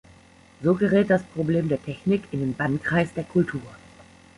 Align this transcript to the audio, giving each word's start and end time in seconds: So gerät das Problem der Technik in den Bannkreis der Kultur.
So 0.63 0.73
gerät 0.73 1.11
das 1.11 1.21
Problem 1.21 1.69
der 1.69 1.79
Technik 1.79 2.23
in 2.31 2.39
den 2.39 2.55
Bannkreis 2.55 3.13
der 3.13 3.23
Kultur. 3.23 3.61